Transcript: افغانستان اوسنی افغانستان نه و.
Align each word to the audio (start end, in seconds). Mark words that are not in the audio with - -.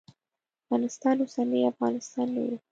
افغانستان 0.61 1.15
اوسنی 1.23 1.59
افغانستان 1.71 2.27
نه 2.35 2.41
و. 2.47 2.51